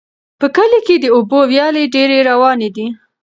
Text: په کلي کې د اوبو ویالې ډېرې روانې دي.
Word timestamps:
په 0.39 0.47
کلي 0.55 0.79
کې 0.87 0.95
د 0.99 1.05
اوبو 1.15 1.39
ویالې 1.51 1.83
ډېرې 1.95 2.19
روانې 2.29 2.69
دي. 2.75 2.87